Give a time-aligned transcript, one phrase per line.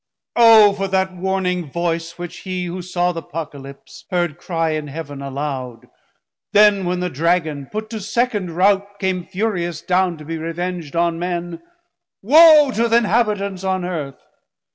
[0.35, 5.21] O For that warning voice, which he who saw Th' Apocalyps, heard cry in Heaven
[5.21, 5.87] aloud,
[6.53, 11.19] Then when the Dragon, put to second rout, Came furious down to be reveng'd on
[11.19, 11.61] men,
[12.23, 14.23] Wo To The Inhabitants On Earth!